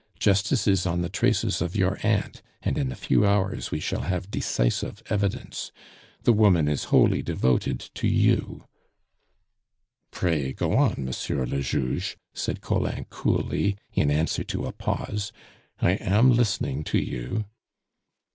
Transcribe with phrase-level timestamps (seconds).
[0.17, 4.01] Justice is on the traces of your aunt, and in a few hours we shall
[4.01, 5.71] have decisive evidence.
[6.23, 8.65] The woman is wholly devoted to you"
[10.19, 15.31] "Pray go on, Monsieur le Juge," said Collin coolly, in answer to a pause;
[15.79, 17.45] "I am listening to you."